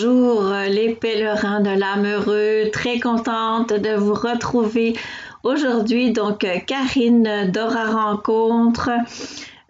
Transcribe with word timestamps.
bonjour 0.00 0.54
les 0.68 0.94
pèlerins 0.94 1.58
de 1.58 1.70
l'âme 1.70 2.06
heureux, 2.06 2.70
très 2.72 3.00
contente 3.00 3.72
de 3.72 3.96
vous 3.96 4.14
retrouver 4.14 4.94
aujourd'hui. 5.42 6.12
Donc 6.12 6.46
Karine 6.68 7.50
Dora 7.52 7.86
Rencontre, 7.86 8.90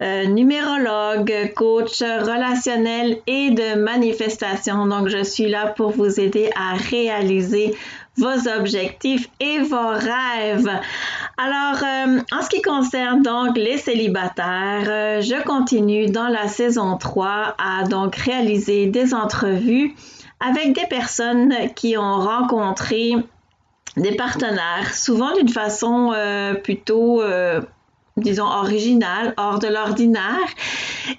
euh, 0.03 0.25
numérologue, 0.25 1.33
coach 1.55 2.01
relationnel 2.01 3.17
et 3.25 3.49
de 3.49 3.79
manifestation. 3.79 4.85
Donc 4.85 5.07
je 5.07 5.23
suis 5.23 5.49
là 5.49 5.65
pour 5.65 5.89
vous 5.89 6.19
aider 6.19 6.51
à 6.55 6.75
réaliser 6.75 7.73
vos 8.19 8.47
objectifs 8.49 9.29
et 9.39 9.59
vos 9.59 9.89
rêves. 9.89 10.69
Alors, 11.37 11.83
euh, 11.83 12.21
en 12.31 12.41
ce 12.41 12.49
qui 12.49 12.61
concerne 12.61 13.21
donc 13.21 13.57
les 13.57 13.77
célibataires, 13.77 14.87
euh, 14.87 15.21
je 15.21 15.41
continue 15.43 16.07
dans 16.07 16.27
la 16.27 16.47
saison 16.47 16.97
3 16.97 17.55
à 17.57 17.83
donc 17.87 18.15
réaliser 18.15 18.87
des 18.87 19.13
entrevues 19.13 19.95
avec 20.39 20.73
des 20.73 20.85
personnes 20.87 21.53
qui 21.75 21.97
ont 21.97 22.19
rencontré 22.19 23.15
des 23.97 24.15
partenaires, 24.15 24.93
souvent 24.93 25.33
d'une 25.33 25.49
façon 25.49 26.11
euh, 26.15 26.53
plutôt 26.53 27.21
disons, 28.17 28.47
originale, 28.47 29.33
hors 29.37 29.59
de 29.59 29.67
l'ordinaire. 29.67 30.47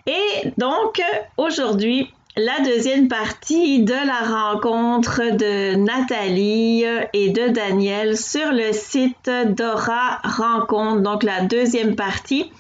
Et 0.07 0.53
donc, 0.59 1.01
aujourd'hui, 1.39 2.13
la 2.37 2.61
deuxième 2.61 3.09
partie 3.09 3.83
de 3.83 3.93
la 3.93 4.52
rencontre 4.52 5.37
de 5.37 5.75
Nathalie 5.75 6.84
et 7.12 7.30
de 7.30 7.48
Daniel 7.48 8.16
sur 8.16 8.52
le 8.52 8.73
site 8.73 9.30
Dora 9.48 10.21
Rencontre, 10.23 11.01
donc 11.01 11.23
la 11.23 11.43
deuxième 11.43 11.96
partie. 11.96 12.51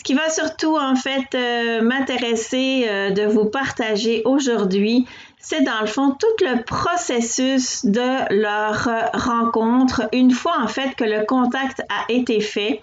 Ce 0.00 0.02
qui 0.02 0.14
va 0.14 0.30
surtout 0.30 0.78
en 0.78 0.96
fait 0.96 1.34
euh, 1.34 1.82
m'intéresser 1.82 2.86
euh, 2.88 3.10
de 3.10 3.24
vous 3.24 3.44
partager 3.44 4.22
aujourd'hui, 4.24 5.06
c'est 5.38 5.60
dans 5.60 5.80
le 5.82 5.86
fond 5.86 6.16
tout 6.18 6.44
le 6.44 6.62
processus 6.62 7.84
de 7.84 8.34
leur 8.34 8.88
rencontre 9.12 10.08
une 10.12 10.30
fois 10.30 10.56
en 10.62 10.68
fait 10.68 10.94
que 10.94 11.04
le 11.04 11.26
contact 11.26 11.82
a 11.90 12.10
été 12.10 12.40
fait 12.40 12.82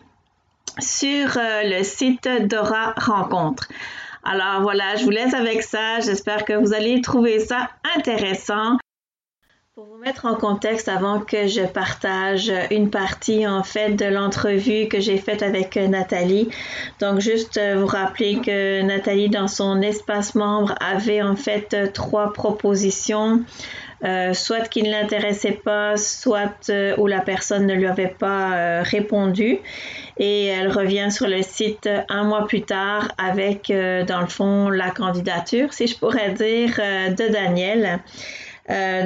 sur 0.77 1.37
euh, 1.37 1.63
le 1.63 1.83
site 1.83 2.29
Dora 2.41 2.93
Rencontre. 2.97 3.67
Alors 4.29 4.61
voilà, 4.61 4.97
je 4.97 5.05
vous 5.05 5.09
laisse 5.09 5.33
avec 5.33 5.63
ça. 5.63 6.01
J'espère 6.01 6.43
que 6.43 6.51
vous 6.51 6.73
allez 6.73 6.99
trouver 6.99 7.39
ça 7.39 7.69
intéressant. 7.95 8.77
Pour 9.73 9.85
vous 9.85 9.97
mettre 9.97 10.25
en 10.25 10.35
contexte 10.35 10.89
avant 10.89 11.21
que 11.21 11.47
je 11.47 11.61
partage 11.61 12.51
une 12.69 12.89
partie 12.89 13.47
en 13.47 13.63
fait 13.63 13.91
de 13.91 14.03
l'entrevue 14.03 14.89
que 14.89 14.99
j'ai 14.99 15.17
faite 15.17 15.43
avec 15.43 15.77
Nathalie. 15.77 16.49
Donc 16.99 17.21
juste 17.21 17.57
vous 17.77 17.85
rappeler 17.85 18.41
que 18.41 18.81
Nathalie 18.81 19.29
dans 19.29 19.47
son 19.47 19.81
espace 19.81 20.35
membre 20.35 20.75
avait 20.81 21.21
en 21.21 21.37
fait 21.37 21.93
trois 21.93 22.33
propositions. 22.33 23.43
Euh, 24.03 24.33
soit 24.33 24.69
qui 24.69 24.83
ne 24.83 24.91
l'intéressait 24.91 25.59
pas, 25.63 25.97
soit 25.97 26.69
euh, 26.69 26.93
où 26.97 27.07
la 27.07 27.19
personne 27.19 27.65
ne 27.65 27.73
lui 27.73 27.87
avait 27.87 28.07
pas 28.19 28.53
euh, 28.53 28.83
répondu. 28.83 29.59
Et 30.17 30.45
elle 30.45 30.71
revient 30.71 31.09
sur 31.09 31.27
le 31.27 31.41
site 31.41 31.89
un 32.09 32.23
mois 32.23 32.45
plus 32.47 32.61
tard 32.61 33.11
avec, 33.17 33.71
dans 33.71 34.21
le 34.21 34.27
fond, 34.27 34.69
la 34.69 34.89
candidature, 34.89 35.73
si 35.73 35.85
je 35.85 35.95
pourrais 35.95 36.31
dire, 36.31 36.75
de 36.77 37.31
Daniel. 37.31 37.99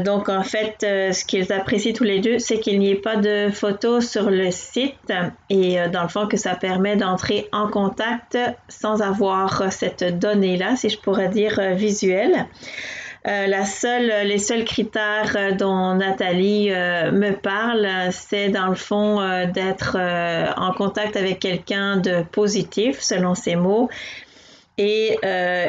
donc 0.06 0.30
en 0.30 0.44
fait, 0.44 0.78
ce 0.80 1.26
qu'ils 1.26 1.52
apprécient 1.52 1.92
tous 1.92 2.06
les 2.06 2.22
deux, 2.22 2.40
c'est 2.40 2.62
qu'il 2.62 2.80
n'y 2.80 2.92
ait 2.92 2.96
pas 2.96 3.18
de 3.18 3.50
photos 3.52 4.10
sur 4.10 4.30
le 4.30 4.52
site 4.52 5.12
et 5.50 5.80
dans 5.92 6.04
le 6.04 6.08
fond 6.08 6.28
que 6.28 6.38
ça 6.38 6.56
permet 6.56 6.96
d'entrer 6.96 7.50
en 7.52 7.68
contact 7.68 8.38
sans 8.70 9.02
avoir 9.02 9.70
cette 9.70 10.18
donnée-là, 10.18 10.78
si 10.78 10.88
je 10.88 10.98
pourrais 10.98 11.28
dire, 11.28 11.60
visuelle. 11.74 12.48
Euh, 13.28 13.46
la 13.46 13.66
seule, 13.66 14.28
les 14.28 14.40
seuls 14.40 14.66
critères 14.66 15.36
euh, 15.36 15.52
dont 15.52 15.94
Nathalie 15.94 16.72
euh, 16.72 17.12
me 17.12 17.34
parle, 17.34 17.88
c'est 18.12 18.50
dans 18.50 18.68
le 18.68 18.76
fond 18.76 19.20
d'être 19.54 19.98
en 20.58 20.74
contact 20.74 21.16
avec 21.16 21.40
quelqu'un 21.40 21.98
de 21.98 22.24
positif, 22.32 23.00
selon 23.00 23.36
ses 23.36 23.56
mots, 23.56 23.90
et 24.78 25.18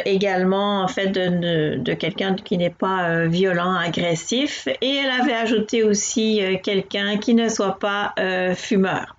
également 0.07 0.83
en 0.83 0.89
fait 0.89 1.09
de, 1.09 1.77
de 1.77 1.93
quelqu'un 1.93 2.35
qui 2.35 2.57
n'est 2.57 2.71
pas 2.71 3.27
violent, 3.27 3.75
agressif. 3.75 4.69
Et 4.81 4.97
elle 4.97 5.11
avait 5.11 5.35
ajouté 5.35 5.83
aussi 5.83 6.41
quelqu'un 6.63 7.19
qui 7.19 7.35
ne 7.35 7.49
soit 7.49 7.79
pas 7.79 8.15
fumeur. 8.55 9.17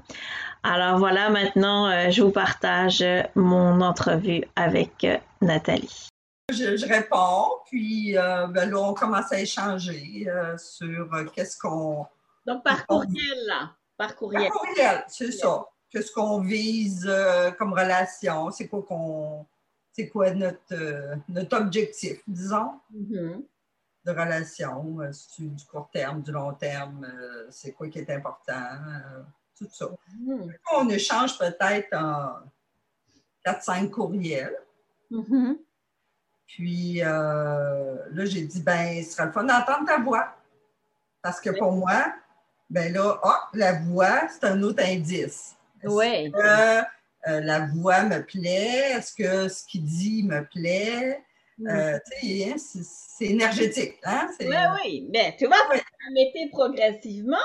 Alors 0.63 0.97
voilà, 0.97 1.29
maintenant 1.29 2.09
je 2.09 2.21
vous 2.23 2.31
partage 2.31 3.03
mon 3.35 3.81
entrevue 3.81 4.43
avec 4.55 5.05
Nathalie. 5.41 6.12
Je, 6.51 6.85
réponds, 6.85 7.61
puis 7.65 8.17
euh, 8.17 8.47
ben 8.47 8.69
là, 8.69 8.77
on 8.77 8.93
commence 8.93 9.31
à 9.31 9.39
échanger 9.39 10.25
euh, 10.27 10.57
sur 10.57 11.13
euh, 11.13 11.25
qu'est-ce 11.33 11.57
qu'on. 11.57 12.05
Donc, 12.45 12.63
par 12.63 12.85
courriel, 12.85 13.45
là. 13.47 13.71
Par 13.95 14.15
courriel. 14.15 14.49
Par 14.49 14.59
courriel, 14.59 15.05
c'est 15.07 15.31
ça. 15.31 15.65
Qu'est-ce 15.89 16.11
qu'on 16.11 16.41
vise 16.41 17.09
comme 17.57 17.71
relation? 17.71 18.51
C'est 18.51 18.67
quoi 18.67 18.83
qu'on. 18.83 19.45
C'est 19.93 20.09
quoi 20.09 20.31
notre, 20.31 21.15
notre 21.29 21.57
objectif, 21.57 22.19
disons, 22.27 22.79
mm-hmm. 22.93 23.41
de 24.05 24.11
relation? 24.11 24.97
Du 25.37 25.65
court 25.65 25.89
terme, 25.93 26.23
du 26.23 26.31
long 26.31 26.53
terme? 26.53 27.07
c'est 27.51 27.71
quoi 27.71 27.87
qui 27.87 27.99
est 27.99 28.09
important? 28.09 28.69
tout 29.55 29.67
ça. 29.71 29.85
Mm-hmm. 29.85 30.55
On 30.73 30.89
échange 30.89 31.37
peut-être 31.37 31.93
en 31.95 32.39
4-5 33.45 33.91
courriels. 33.91 34.57
Mm-hmm. 35.11 35.57
Puis 36.55 37.01
euh, 37.01 37.95
là, 38.11 38.25
j'ai 38.25 38.41
dit, 38.41 38.61
ben, 38.61 39.03
ce 39.03 39.13
sera 39.13 39.25
le 39.25 39.31
fun 39.31 39.43
d'entendre 39.43 39.87
ta 39.87 39.97
voix. 39.97 40.35
Parce 41.23 41.41
que 41.41 41.49
pour 41.49 41.71
moi, 41.71 42.13
ben 42.69 42.93
là, 42.93 43.19
ah, 43.23 43.49
la 43.53 43.79
voix, 43.79 44.27
c'est 44.29 44.45
un 44.45 44.61
autre 44.61 44.83
indice. 44.83 45.55
Oui. 45.83 46.31
Euh, 46.35 46.81
la 47.25 47.67
voix 47.67 48.03
me 48.03 48.23
plaît? 48.23 48.91
Est-ce 48.91 49.13
que 49.13 49.47
ce 49.47 49.65
qu'il 49.65 49.83
dit 49.83 50.23
me 50.23 50.45
plaît? 50.45 51.23
Mm. 51.57 51.67
Euh, 51.67 51.97
hein, 51.97 52.55
c'est 52.57 53.25
énergétique. 53.25 53.95
Hein? 54.03 54.29
Oui, 54.39 54.55
oui. 54.83 55.07
Mais 55.11 55.35
tu 55.39 55.47
vois, 55.47 55.57
oui. 55.71 55.79
mettez 56.13 56.49
progressivement. 56.51 57.37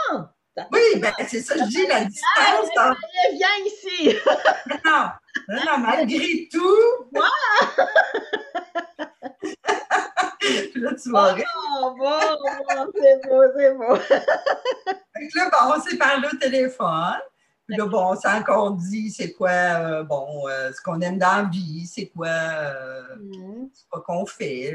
Oui, 0.73 0.81
ben, 0.97 1.13
c'est 1.29 1.41
ça, 1.41 1.55
je 1.57 1.65
dis, 1.65 1.87
la 1.87 2.05
distance. 2.05 2.69
Ah, 2.77 2.95
viens 3.33 3.49
ici. 3.65 4.17
non, 4.85 5.09
non, 5.49 5.65
non, 5.65 5.79
malgré 5.79 6.49
tout. 6.51 7.11
Là, 10.77 10.91
tu 11.03 11.11
vas 11.11 11.37
Oh, 11.81 11.95
bon, 11.99 12.21
c'est 12.95 13.29
beau, 13.29 13.43
c'est 13.57 13.75
beau. 13.75 13.95
là, 15.35 15.51
bon, 15.51 15.75
on 15.77 15.81
s'est 15.81 15.97
parlé 15.97 16.29
au 16.33 16.37
téléphone. 16.37 17.21
Puis 17.69 17.77
là, 17.77 17.85
bon, 17.85 18.13
on 18.13 18.17
s'est 18.17 18.29
encore 18.29 18.73
dit 18.73 19.11
c'est 19.11 19.35
quoi, 19.35 19.51
euh, 19.51 20.03
bon, 20.03 20.49
euh, 20.49 20.73
ce 20.73 20.81
qu'on 20.81 21.01
aime 21.03 21.19
dans 21.19 21.43
la 21.43 21.49
vie, 21.51 21.87
c'est 21.87 22.09
quoi, 22.09 22.29
euh, 22.29 23.17
mm. 23.17 23.69
quoi 23.91 24.01
qu'on 24.03 24.25
fait, 24.25 24.73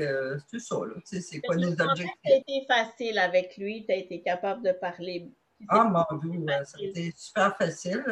c'est 0.52 0.60
ça, 0.60 0.76
là, 0.76 0.94
tu 0.98 1.16
sais, 1.16 1.22
c'est 1.22 1.40
quoi 1.40 1.56
nos 1.56 1.72
objectifs. 1.72 2.12
Ça 2.24 2.32
a 2.32 2.36
été 2.36 2.66
facile 2.68 3.18
avec 3.18 3.58
lui, 3.58 3.84
tu 3.88 3.92
as 3.92 3.96
été 3.96 4.22
capable 4.22 4.62
de 4.64 4.74
parler. 4.74 5.32
Ah, 5.70 5.86
mon 5.86 6.18
Dieu, 6.20 6.46
ça 6.66 6.78
a 6.78 6.84
été 6.84 7.12
super 7.18 7.58
facile. 7.58 8.04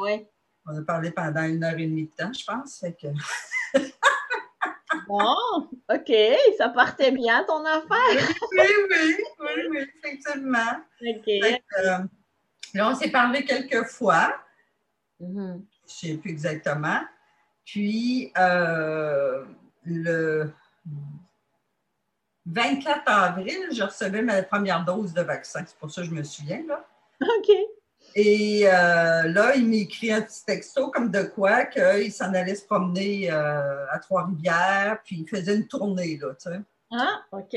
oui. 0.00 0.26
On 0.66 0.76
a 0.76 0.82
parlé 0.82 1.10
pendant 1.10 1.42
une 1.42 1.64
heure 1.64 1.78
et 1.78 1.86
demie 1.86 2.06
de 2.06 2.12
temps, 2.12 2.32
je 2.32 2.44
pense, 2.44 2.78
fait 2.78 2.94
que... 2.94 3.08
Bon, 5.06 5.68
OK, 5.92 6.12
ça 6.56 6.68
partait 6.68 7.10
bien 7.10 7.44
ton 7.44 7.64
affaire. 7.64 8.28
oui, 8.52 8.62
oui, 8.90 9.16
oui, 9.40 9.62
oui, 9.70 9.78
effectivement. 9.98 10.82
OK. 11.00 11.28
Euh, 11.28 11.98
là, 12.74 12.88
on 12.90 12.94
s'est 12.94 13.10
parlé 13.10 13.44
quelques 13.44 13.86
fois. 13.86 14.34
Mm-hmm. 15.20 15.62
Je 15.86 16.06
ne 16.06 16.12
sais 16.12 16.18
plus 16.18 16.30
exactement. 16.30 17.00
Puis, 17.64 18.32
euh, 18.38 19.44
le 19.84 20.52
24 22.46 23.02
avril, 23.06 23.68
je 23.72 23.82
recevais 23.82 24.22
ma 24.22 24.42
première 24.42 24.84
dose 24.84 25.12
de 25.12 25.22
vaccin. 25.22 25.64
C'est 25.66 25.76
pour 25.76 25.90
ça 25.90 26.02
que 26.02 26.08
je 26.08 26.14
me 26.14 26.22
souviens, 26.22 26.64
là. 26.66 26.84
OK. 27.20 27.50
Et 28.14 28.62
euh, 28.66 29.28
là, 29.28 29.54
il 29.54 29.68
m'écrit 29.68 30.12
un 30.12 30.22
petit 30.22 30.44
texto 30.44 30.90
comme 30.90 31.10
de 31.10 31.22
quoi 31.22 31.66
qu'il 31.66 32.12
s'en 32.12 32.34
allait 32.34 32.54
se 32.54 32.64
promener 32.64 33.30
euh, 33.30 33.86
à 33.90 33.98
Trois-Rivières, 33.98 34.98
puis 35.04 35.20
il 35.20 35.28
faisait 35.28 35.54
une 35.54 35.66
tournée, 35.66 36.18
là, 36.20 36.34
tu 36.34 36.50
sais. 36.50 36.60
Ah, 36.92 37.22
OK. 37.30 37.56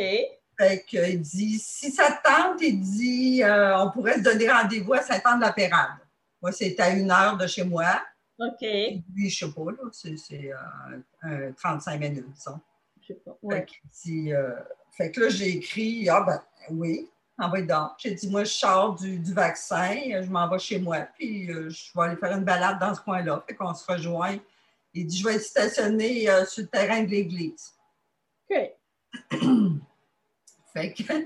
Fait 0.59 0.85
qu'il 0.87 1.21
dit, 1.21 1.57
si 1.57 1.91
ça 1.91 2.11
te 2.11 2.27
tente, 2.27 2.61
il 2.61 2.79
dit, 2.79 3.43
euh, 3.43 3.79
on 3.79 3.89
pourrait 3.89 4.17
se 4.17 4.21
donner 4.21 4.49
rendez-vous 4.49 4.93
à 4.93 5.01
Saint-Anne-de-la-Pérade. 5.01 5.97
Moi, 6.41 6.51
c'est 6.51 6.79
à 6.79 6.89
une 6.91 7.09
heure 7.09 7.37
de 7.37 7.47
chez 7.47 7.63
moi. 7.63 8.01
OK. 8.37 8.61
lui, 8.61 9.29
je 9.29 9.45
sais 9.45 9.51
pas, 9.51 9.71
là, 9.71 9.89
c'est 9.91 10.51
35 11.57 11.99
minutes, 11.99 12.31
disons. 12.31 12.59
Je 13.01 13.07
sais 13.07 13.19
pas, 13.25 13.37
ouais. 13.41 13.65
fait 14.91 15.11
que 15.11 15.19
là, 15.19 15.29
j'ai 15.29 15.49
écrit, 15.57 16.07
ah 16.09 16.21
ben 16.21 16.41
oui, 16.69 17.09
envoyé 17.37 17.65
donc. 17.65 17.91
J'ai 17.97 18.11
dit, 18.11 18.29
moi, 18.29 18.43
je 18.43 18.53
sors 18.53 18.95
du, 18.95 19.33
vaccin, 19.33 19.95
je 20.21 20.29
m'en 20.29 20.47
vais 20.49 20.59
chez 20.59 20.79
moi, 20.79 20.99
puis 21.17 21.51
euh, 21.51 21.69
je 21.69 21.91
vais 21.95 22.05
aller 22.05 22.15
faire 22.15 22.37
une 22.37 22.43
balade 22.43 22.79
dans 22.79 22.93
ce 22.93 23.01
coin-là. 23.01 23.43
Fait 23.47 23.55
qu'on 23.55 23.73
se 23.73 23.91
rejoint. 23.91 24.37
Il 24.93 25.07
dit, 25.07 25.17
je 25.17 25.27
vais 25.27 25.35
être 25.35 25.43
stationné 25.43 26.29
euh, 26.29 26.45
sur 26.45 26.63
le 26.63 26.69
terrain 26.69 27.01
de 27.03 27.09
l'église. 27.09 27.73
OK. 28.49 28.71
Fait 30.73 30.93
que. 30.93 31.03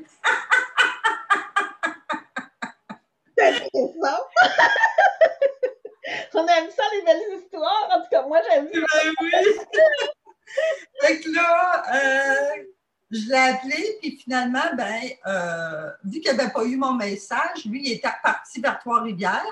On 6.33 6.47
aime 6.47 6.69
ça, 6.69 6.83
les 6.93 7.01
belles 7.01 7.41
histoires. 7.41 7.89
En 7.91 8.01
tout 8.01 8.07
cas, 8.11 8.21
moi, 8.23 8.39
j'aime 8.49 8.67
ça. 8.67 8.79
Ben 8.79 9.13
oui. 9.21 9.31
fait 11.01 11.19
que 11.19 11.29
là, 11.35 11.83
euh, 11.95 12.63
je 13.09 13.29
l'ai 13.29 13.37
appelé, 13.37 13.97
puis 14.01 14.17
finalement, 14.17 14.75
ben, 14.75 15.01
euh, 15.27 15.91
vu 16.03 16.19
qu'il 16.19 16.35
n'avait 16.35 16.51
pas 16.51 16.63
eu 16.65 16.75
mon 16.75 16.93
message, 16.93 17.65
lui, 17.65 17.81
il 17.85 17.93
était 17.93 18.09
reparti 18.09 18.59
vers 18.59 18.79
Trois-Rivières. 18.79 19.45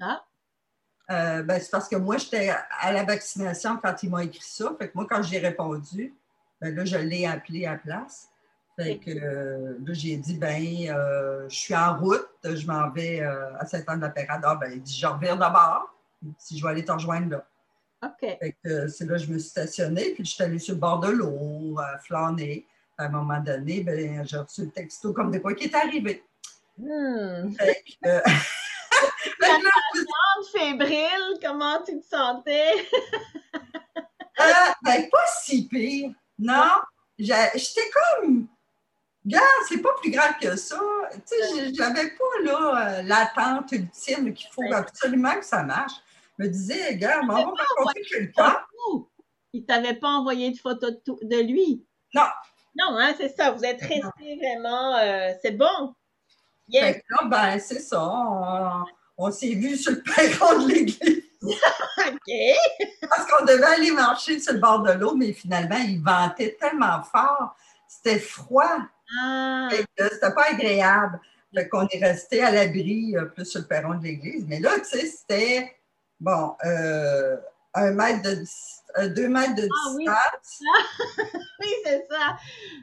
Ah. 0.00 0.24
Euh, 1.10 1.42
ben, 1.42 1.60
c'est 1.60 1.70
parce 1.70 1.88
que 1.88 1.96
moi, 1.96 2.16
j'étais 2.18 2.52
à 2.80 2.92
la 2.92 3.04
vaccination 3.04 3.76
quand 3.76 4.02
il 4.02 4.10
m'a 4.10 4.24
écrit 4.24 4.40
ça. 4.42 4.74
Fait 4.78 4.88
que 4.88 4.92
moi, 4.94 5.06
quand 5.08 5.22
j'ai 5.22 5.38
répondu, 5.38 6.14
ben 6.60 6.74
là, 6.74 6.84
je 6.84 6.96
l'ai 6.96 7.26
appelé 7.26 7.66
à 7.66 7.76
place. 7.76 8.28
Fait 8.76 8.98
que 8.98 9.10
euh, 9.10 9.78
là, 9.84 9.92
j'ai 9.92 10.16
dit, 10.16 10.34
ben, 10.34 10.60
je 11.48 11.54
suis 11.54 11.76
en 11.76 11.98
route, 11.98 12.28
je 12.42 12.66
m'en 12.66 12.90
vais 12.90 13.20
à 13.20 13.64
Saint-Anne-de-la-Pérade. 13.64 14.42
Ah, 14.44 14.56
ben, 14.56 14.72
il 14.72 14.82
dit, 14.82 14.98
je 14.98 15.06
reviens 15.06 15.36
d'abord, 15.36 15.94
si 16.38 16.58
je 16.58 16.64
vais 16.64 16.70
aller 16.70 16.84
te 16.84 16.90
rejoindre 16.90 17.30
là. 17.30 17.46
OK. 18.04 18.38
Fait 18.40 18.56
que 18.64 18.88
c'est 18.88 19.04
là 19.04 19.12
que 19.12 19.22
je 19.22 19.32
me 19.32 19.38
suis 19.38 19.50
stationnée, 19.50 20.14
puis 20.14 20.24
je 20.24 20.32
suis 20.32 20.42
allée 20.42 20.58
sur 20.58 20.74
le 20.74 20.80
bord 20.80 20.98
de 20.98 21.10
l'eau, 21.10 21.78
flâner. 22.02 22.66
À 23.02 23.06
un 23.06 23.08
moment 23.08 23.40
donné, 23.40 23.82
ben, 23.82 24.24
j'ai 24.24 24.36
reçu 24.36 24.62
le 24.62 24.70
texto 24.70 25.12
comme 25.12 25.30
de 25.30 25.38
quoi 25.38 25.54
qui 25.54 25.64
est 25.64 25.74
arrivé. 25.74 26.24
Hmm. 26.78 27.52
Fait 27.54 27.84
que, 28.02 28.22
fébrile, 30.52 31.38
comment 31.42 31.82
tu 31.82 32.00
te 32.00 32.06
sentais? 32.06 32.72
euh, 33.54 34.44
ben, 34.82 35.08
pas 35.10 35.26
si 35.40 35.68
pire. 35.68 36.12
Non, 36.38 36.74
j'étais 37.18 37.90
comme. 37.92 38.48
Regarde, 39.24 39.46
c'est 39.68 39.82
pas 39.82 39.94
plus 40.00 40.10
grave 40.10 40.34
que 40.40 40.56
ça. 40.56 40.80
Tu 41.12 41.20
sais, 41.26 41.74
j'avais 41.74 42.10
pas 42.10 42.42
là 42.42 42.98
euh, 42.98 43.02
l'attente 43.02 43.70
ultime 43.70 44.34
qu'il 44.34 44.50
faut 44.50 44.72
absolument 44.72 45.38
que 45.38 45.44
ça 45.44 45.62
marche. 45.62 45.92
Je 46.38 46.44
me 46.44 46.48
disais, 46.48 46.88
regarde, 46.88 47.24
on 47.24 47.32
va 47.32 47.44
rencontrer 47.44 48.02
quelqu'un. 48.02 48.56
Il 49.52 49.64
t'avait 49.64 49.94
pas 49.94 50.08
envoyé 50.08 50.50
de 50.50 50.58
photo 50.58 50.90
de, 50.90 51.42
lui? 51.42 51.86
Non. 52.14 52.26
Non, 52.78 52.96
hein, 52.98 53.14
c'est 53.16 53.34
ça. 53.36 53.50
Vous 53.50 53.64
êtes 53.64 53.80
resté 53.80 54.36
vraiment. 54.36 54.96
Euh, 54.96 55.32
c'est 55.42 55.52
bon. 55.52 55.94
Yes. 56.68 56.96
Là, 57.10 57.24
ben, 57.24 57.58
c'est 57.58 57.80
ça 57.80 58.84
on 59.16 59.30
s'est 59.30 59.54
vu 59.54 59.76
sur 59.76 59.92
le 59.92 60.02
perron 60.02 60.62
de 60.62 60.68
l'église. 60.72 61.22
OK. 61.42 63.08
Parce 63.08 63.30
qu'on 63.30 63.44
devait 63.44 63.64
aller 63.64 63.90
marcher 63.90 64.38
sur 64.40 64.54
le 64.54 64.58
bord 64.58 64.82
de 64.82 64.92
l'eau, 64.92 65.14
mais 65.14 65.32
finalement, 65.32 65.76
il 65.76 66.02
ventait 66.02 66.56
tellement 66.60 67.02
fort. 67.02 67.56
C'était 67.88 68.18
froid. 68.18 68.78
Ah. 69.20 69.68
C'était 69.70 70.34
pas 70.34 70.50
agréable. 70.50 71.20
Fait 71.54 71.68
qu'on 71.68 71.86
est 71.86 72.04
resté 72.04 72.42
à 72.42 72.50
l'abri 72.50 73.16
euh, 73.16 73.26
plus 73.26 73.44
sur 73.44 73.60
le 73.60 73.66
perron 73.66 73.94
de 73.94 74.04
l'église. 74.04 74.46
Mais 74.48 74.58
là, 74.58 74.78
tu 74.78 74.98
sais, 74.98 75.06
c'était, 75.06 75.76
bon, 76.18 76.56
euh, 76.64 77.36
un 77.74 77.90
mètre 77.90 78.22
de 78.22 78.42
euh, 78.98 79.08
deux 79.08 79.28
mètres 79.28 79.54
de 79.54 79.62
ah, 79.62 79.96
distance. 79.96 80.60
Oui, 81.24 81.30
oui 81.60 81.68
c'est 81.84 82.06
ça. 82.10 82.36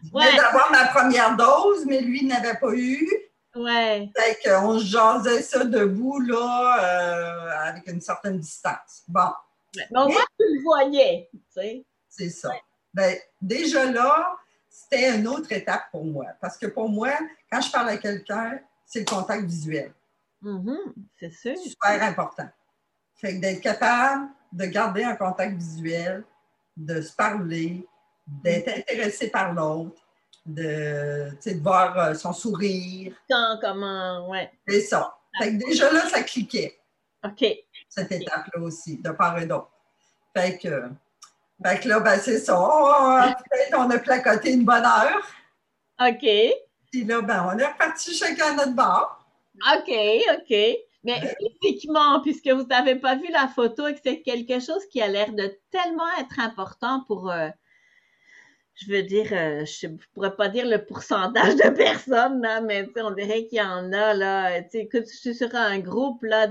Je 0.04 0.38
d'avoir 0.38 0.72
ma 0.72 0.86
première 0.88 1.36
dose, 1.36 1.86
mais 1.86 2.02
lui 2.02 2.26
n'avait 2.26 2.58
pas 2.58 2.74
eu. 2.74 3.08
Ouais. 3.56 4.10
Fait 4.16 4.40
qu'on 4.44 4.80
jasait 4.80 5.42
ça 5.42 5.64
debout, 5.66 6.20
là, 6.20 6.78
euh, 6.84 7.68
avec 7.68 7.88
une 7.88 8.02
certaine 8.02 8.40
distance. 8.40 9.04
Bon. 9.08 9.32
Mais 9.76 10.00
au 10.00 10.08
moins, 10.08 10.26
tu 10.40 10.46
le 10.46 10.64
voyais, 10.64 11.30
tu 11.32 11.40
sais. 11.50 11.86
C'est 12.10 12.30
ça. 12.30 12.52
Ben, 12.94 13.18
déjà 13.42 13.86
là, 13.92 14.36
c'était 14.70 15.16
une 15.16 15.28
autre 15.28 15.52
étape 15.52 15.92
pour 15.92 16.06
moi. 16.06 16.28
Parce 16.42 16.58
que 16.58 16.68
pour 16.68 16.90
moi, 16.90 17.12
quand 17.52 17.62
je 17.62 17.72
parle 17.72 17.90
à 17.90 17.98
quelqu'un, 17.98 18.60
c'est 18.86 19.00
le 19.00 19.06
contact 19.06 19.44
visuel. 19.44 19.94
Mm-hmm. 20.42 20.94
c'est 21.20 21.32
sûr. 21.32 21.58
Super 21.58 22.02
important. 22.02 22.48
Fait 23.16 23.36
que 23.36 23.42
d'être 23.42 23.62
capable 23.62 24.30
de 24.51 24.66
garder 24.66 25.04
un 25.04 25.16
contact 25.16 25.57
visuel, 25.57 26.24
de 26.75 27.01
se 27.01 27.13
parler, 27.16 27.88
d'être 28.28 28.68
mm-hmm. 28.68 28.80
intéressé 28.80 29.30
par 29.30 29.54
l'autre, 29.54 30.01
de, 30.46 31.31
de 31.46 31.62
voir 31.62 31.98
euh, 31.98 32.13
son 32.13 32.34
sourire. 32.34 33.13
Quand, 33.30 33.60
comment, 33.62 34.30
ouais. 34.30 34.51
C'est 34.68 34.81
ça. 34.81 35.16
Fait 35.38 35.51
que 35.51 35.66
déjà 35.66 35.92
là, 35.92 36.07
ça 36.10 36.24
cliquait. 36.24 36.80
OK. 37.24 37.46
Cette 37.88 38.12
étape-là 38.12 38.62
aussi, 38.62 38.98
de 38.98 39.10
part 39.12 39.38
et 39.40 39.46
d'autre. 39.46 39.72
Fait 40.36 40.57
que, 40.57 40.90
fait 41.63 41.80
que 41.81 41.90
là, 41.90 42.00
ben, 42.00 42.18
c'est 42.19 42.40
ça. 42.40 43.36
Peut-être 43.50 43.78
on 43.78 43.90
a 43.90 44.00
placoté 44.00 44.54
une 44.54 44.63
bonne 44.63 44.86
heure. 44.86 45.22
OK. 46.00 46.28
Puis 46.92 47.04
là, 47.04 47.22
ben, 47.22 47.52
on 47.54 47.57
est 47.57 47.66
reparti 47.66 48.16
chacun 48.16 48.52
à 48.52 48.54
notre 48.54 48.74
bar. 48.74 49.28
OK, 49.75 49.92
OK. 49.92 50.56
Mais 51.04 51.22
physiquement, 51.62 52.22
puisque 52.22 52.50
vous 52.50 52.66
n'avez 52.66 52.96
pas 52.96 53.16
vu 53.16 53.28
la 53.31 53.48
photo 53.48 53.88
et 53.88 53.94
que 53.94 54.00
c'est 54.04 54.22
quelque 54.22 54.60
chose 54.60 54.86
qui 54.92 55.01
a 55.01 55.07
l'air 55.07 55.31
de 55.34 55.57
tellement 55.72 56.10
être 56.19 56.40
important 56.40 57.04
pour, 57.07 57.31
euh, 57.31 57.50
je 58.75 58.92
veux 58.92 59.04
dire, 59.04 59.28
euh, 59.31 59.66
je 59.66 59.88
ne 59.88 59.98
pourrais 60.13 60.36
pas 60.36 60.50
dire 60.50 60.66
le 60.66 60.86
pourcentage 60.86 61.56
de 61.56 61.69
personnes, 61.69 62.42
là, 62.42 62.62
mais 62.62 62.88
on 62.98 63.12
dirait 63.12 63.46
qu'il 63.48 63.60
y 63.60 63.62
en 63.62 63.92
a, 63.94 64.13
là. 64.13 64.60
Écoute, 64.74 65.06
je 65.12 65.18
suis 65.18 65.36
sur 65.36 65.54
un 65.56 65.80
groupe 65.80 66.24
là, 66.24 66.48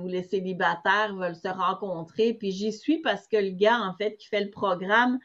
où 0.00 0.06
les 0.08 0.22
célibataires 0.22 1.14
veulent 1.14 1.36
se 1.36 1.48
rencontrer, 1.48 2.34
puis 2.34 2.52
j'y 2.52 2.72
suis 2.72 2.98
parce 2.98 3.26
que 3.26 3.36
le 3.36 3.50
gars, 3.50 3.80
en 3.80 3.94
fait, 3.96 4.16
qui 4.16 4.28
fait 4.28 4.44
le 4.44 4.50
programme, 4.50 5.18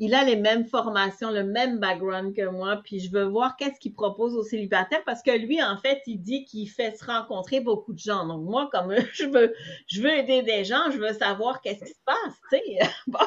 il 0.00 0.12
a 0.14 0.24
les 0.24 0.36
mêmes 0.36 0.64
formations, 0.64 1.30
le 1.30 1.44
même 1.44 1.78
background 1.78 2.34
que 2.34 2.48
moi, 2.48 2.80
puis 2.82 2.98
je 2.98 3.12
veux 3.12 3.24
voir 3.24 3.56
qu'est-ce 3.56 3.78
qu'il 3.78 3.94
propose 3.94 4.34
aux 4.34 4.42
célibataires 4.42 5.04
parce 5.06 5.22
que 5.22 5.30
lui, 5.30 5.62
en 5.62 5.76
fait, 5.78 6.02
il 6.06 6.18
dit 6.18 6.44
qu'il 6.44 6.68
fait 6.68 6.96
se 6.96 7.04
rencontrer 7.04 7.60
beaucoup 7.60 7.92
de 7.92 7.98
gens. 7.98 8.26
Donc 8.26 8.42
moi, 8.42 8.68
comme 8.72 8.92
je 9.12 9.26
veux, 9.26 9.54
je 9.86 10.02
veux 10.02 10.10
aider 10.10 10.42
des 10.42 10.64
gens, 10.64 10.90
je 10.90 10.98
veux 10.98 11.12
savoir 11.12 11.60
qu'est-ce 11.60 11.84
qui 11.84 11.92
se 11.92 12.04
passe, 12.04 12.34
tu 12.50 12.58
sais. 12.58 12.78
bon. 13.06 13.18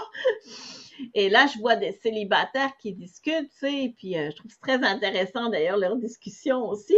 Et 1.13 1.29
là, 1.29 1.45
je 1.47 1.59
vois 1.59 1.77
des 1.77 1.93
célibataires 1.93 2.75
qui 2.77 2.93
discutent, 2.93 3.49
tu 3.51 3.59
sais, 3.59 3.93
puis 3.95 4.17
euh, 4.17 4.29
je 4.31 4.35
trouve 4.35 4.51
c'est 4.51 4.59
très 4.59 4.83
intéressant 4.83 5.49
d'ailleurs 5.49 5.77
leur 5.77 5.95
discussion 5.95 6.67
aussi. 6.67 6.97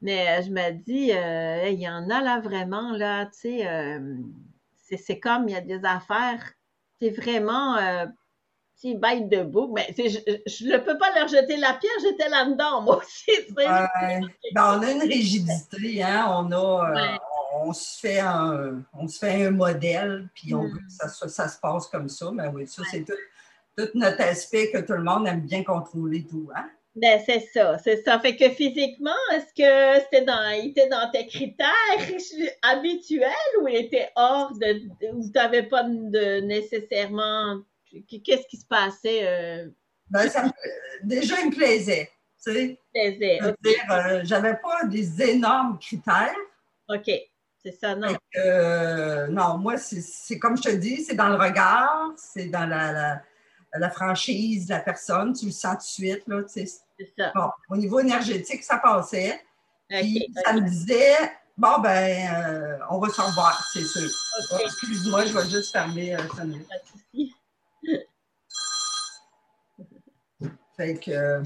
Mais 0.00 0.28
euh, 0.28 0.42
je 0.42 0.50
me 0.50 0.70
dis, 0.72 1.12
euh, 1.12 1.68
il 1.68 1.80
y 1.80 1.88
en 1.88 2.08
a 2.08 2.20
là 2.20 2.40
vraiment, 2.40 2.92
là, 2.92 3.26
tu 3.26 3.58
sais, 3.58 4.96
c'est 4.96 5.18
comme 5.18 5.48
il 5.48 5.54
y 5.54 5.56
a 5.56 5.60
des 5.60 5.84
affaires, 5.84 6.52
c'est 7.00 7.10
vraiment 7.10 7.76
petit 8.78 8.94
bête 8.94 9.28
debout. 9.28 9.72
Mais 9.74 9.92
je 9.96 10.64
ne 10.64 10.78
peux 10.78 10.96
pas 10.96 11.12
leur 11.14 11.28
jeter 11.28 11.56
la 11.56 11.74
pierre, 11.74 11.92
j'étais 12.02 12.28
là-dedans, 12.28 12.82
moi 12.82 12.98
aussi. 12.98 13.32
Ben, 13.54 13.88
on 14.56 14.82
a 14.82 14.92
une 14.92 15.02
rigidité, 15.02 16.02
hein? 16.02 16.26
On 16.28 16.52
a. 16.52 17.18
On 17.60 17.72
se, 17.72 17.98
fait 17.98 18.20
un, 18.20 18.84
on 18.92 19.08
se 19.08 19.18
fait 19.18 19.46
un 19.46 19.50
modèle, 19.50 20.28
puis 20.34 20.54
on 20.54 20.62
mm. 20.62 20.70
veut 20.70 20.78
que 20.78 20.92
ça, 21.08 21.28
ça, 21.28 21.48
se 21.48 21.58
passe 21.58 21.86
comme 21.86 22.08
ça. 22.08 22.30
Mais 22.30 22.46
oui, 22.48 22.66
ça, 22.66 22.82
c'est 22.90 23.04
tout 23.04 23.14
tout 23.78 23.88
notre 23.94 24.22
aspect 24.22 24.70
que 24.70 24.78
tout 24.78 24.94
le 24.94 25.04
monde 25.04 25.26
aime 25.26 25.42
bien 25.42 25.62
contrôler 25.62 26.26
tout, 26.28 26.50
hein? 26.54 26.68
Ben, 26.96 27.20
c'est 27.24 27.46
ça, 27.54 27.78
c'est 27.78 28.02
ça. 28.02 28.18
Fait 28.18 28.34
que 28.34 28.48
physiquement, 28.50 29.10
est-ce 29.32 29.54
que 29.54 30.02
c'était 30.04 30.24
dans, 30.24 30.50
il 30.50 30.70
était 30.70 30.88
dans 30.88 31.08
tes 31.12 31.26
critères 31.28 31.68
habituels 32.62 33.30
ou 33.62 33.68
il 33.68 33.76
était 33.76 34.10
hors 34.16 34.52
de, 34.58 34.82
ou 35.12 35.22
tu 35.22 35.30
n'avais 35.32 35.62
pas 35.62 35.84
de 35.84 36.40
nécessairement, 36.40 37.60
qu'est-ce 38.06 38.46
qui 38.48 38.56
se 38.56 38.66
passait? 38.66 39.26
Euh? 39.26 39.68
Ben, 40.10 40.28
ça 40.28 40.44
déjà, 41.02 41.40
il 41.40 41.50
me 41.50 41.54
plaisait, 41.54 42.10
tu 42.42 42.52
sais. 42.52 42.80
Plaisait, 42.92 43.40
euh, 43.42 44.20
j'avais 44.24 44.56
pas 44.56 44.84
des 44.84 45.22
énormes 45.22 45.78
critères. 45.78 46.34
OK. 46.88 47.10
C'est 47.62 47.72
ça, 47.72 47.94
non? 47.94 48.16
Euh, 48.36 49.26
non, 49.28 49.58
moi, 49.58 49.76
c'est 49.76 50.38
comme 50.38 50.56
je 50.56 50.62
te 50.62 50.76
dis, 50.76 51.02
c'est 51.02 51.14
dans 51.14 51.28
le 51.28 51.34
regard, 51.34 52.12
c'est 52.16 52.46
dans 52.46 52.66
la, 52.66 53.20
la 53.74 53.90
franchise 53.90 54.66
de 54.66 54.74
la 54.74 54.80
personne, 54.80 55.32
tu 55.32 55.46
le 55.46 55.52
sens 55.52 55.72
tout 55.72 56.02
de 56.02 56.08
suite. 56.08 56.28
Là, 56.28 56.42
c'est 56.46 56.66
ça. 56.66 57.32
Bon, 57.34 57.50
au 57.68 57.76
niveau 57.76 58.00
énergétique, 58.00 58.62
ça 58.62 58.78
passait. 58.78 59.40
puis 59.88 60.32
ça 60.44 60.52
me 60.52 60.60
disait, 60.60 61.16
bon, 61.56 61.80
ben, 61.80 62.32
euh, 62.32 62.78
on 62.90 62.98
va 62.98 63.08
s'en 63.08 63.26
revoir, 63.26 63.68
c'est 63.72 63.84
sûr. 63.84 64.08
excuse-moi, 64.64 65.26
je 65.26 65.32
vais 65.36 65.50
juste 65.50 65.72
fermer 65.72 66.14
euh, 66.14 66.18
ça. 66.36 66.44
Fait 70.78 70.98
que. 70.98 71.10
Euh, 71.10 71.42